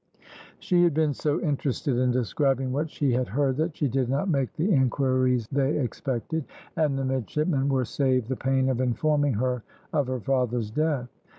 She 0.57 0.81
had 0.83 0.95
been 0.95 1.13
so 1.13 1.39
interested 1.41 1.95
in 1.95 2.09
describing 2.09 2.71
what 2.71 2.89
she 2.89 3.11
had 3.11 3.27
heard 3.27 3.57
that 3.57 3.77
she 3.77 3.87
did 3.87 4.09
not 4.09 4.29
make 4.29 4.51
the 4.53 4.71
inquiries 4.73 5.47
they 5.51 5.77
expected, 5.77 6.43
and 6.75 6.97
the 6.97 7.05
midshipmen 7.05 7.69
were 7.69 7.85
saved 7.85 8.27
the 8.27 8.35
pain 8.35 8.67
of 8.69 8.81
informing 8.81 9.35
her 9.35 9.61
of 9.93 10.07
her 10.07 10.19
father's 10.19 10.71
death. 10.71 11.07